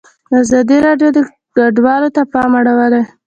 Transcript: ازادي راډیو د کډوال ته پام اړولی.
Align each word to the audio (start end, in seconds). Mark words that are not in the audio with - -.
ازادي 0.41 0.77
راډیو 0.87 1.09
د 1.15 1.19
کډوال 1.55 2.03
ته 2.15 2.21
پام 2.33 2.51
اړولی. 2.59 3.03